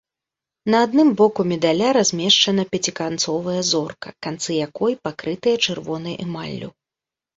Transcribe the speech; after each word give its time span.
На 0.73 0.77
адным 0.85 1.09
боку 1.19 1.41
медаля 1.51 1.89
размешчана 1.97 2.65
пяціканцовая 2.73 3.61
зорка, 3.73 4.09
канцы 4.29 4.51
якой 4.67 4.99
пакрытыя 5.05 5.55
чырвонай 5.67 6.15
эмаллю. 6.25 6.69